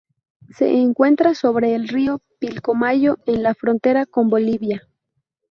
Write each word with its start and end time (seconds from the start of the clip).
Se 0.49 0.67
encuentra 0.79 1.35
sobre 1.35 1.75
el 1.75 1.87
Río 1.87 2.21
Pilcomayo 2.39 3.19
en 3.27 3.43
la 3.43 3.53
frontera 3.53 4.07
con 4.07 4.31
Bolivia. 4.31 4.87